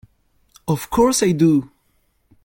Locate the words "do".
1.31-1.69